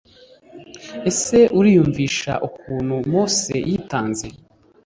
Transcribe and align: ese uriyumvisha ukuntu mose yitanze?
ese 1.09 1.37
uriyumvisha 1.57 2.33
ukuntu 2.47 2.95
mose 3.11 3.55
yitanze? 3.69 4.27